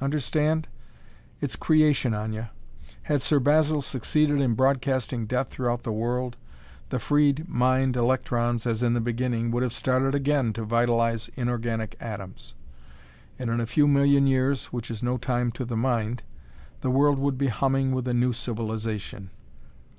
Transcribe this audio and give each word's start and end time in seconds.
Understand? 0.00 0.68
It's 1.42 1.54
creation, 1.54 2.14
Aña! 2.14 2.48
Had 3.02 3.20
Sir 3.20 3.38
Basil 3.38 3.82
succeeded 3.82 4.40
in 4.40 4.54
broadcasting 4.54 5.26
death 5.26 5.50
throughout 5.50 5.82
the 5.82 5.92
world, 5.92 6.38
the 6.88 6.98
freed 6.98 7.46
mind 7.46 7.94
electrons, 7.94 8.66
as 8.66 8.82
in 8.82 8.94
the 8.94 9.02
beginning, 9.02 9.50
would 9.50 9.62
have 9.62 9.74
started 9.74 10.14
again 10.14 10.54
to 10.54 10.64
vitalize 10.64 11.28
inorganic 11.36 11.94
atoms. 12.00 12.54
And, 13.38 13.50
in 13.50 13.60
a 13.60 13.66
few 13.66 13.86
million 13.86 14.26
years, 14.26 14.72
which 14.72 14.90
is 14.90 15.02
no 15.02 15.18
time 15.18 15.52
to 15.52 15.64
the 15.66 15.76
Mind, 15.76 16.22
the 16.80 16.90
world 16.90 17.18
would 17.18 17.36
be 17.36 17.48
humming 17.48 17.92
with 17.94 18.08
a 18.08 18.14
new 18.14 18.32
civilization. 18.32 19.28